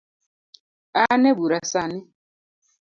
[1.03, 1.99] An ebura sani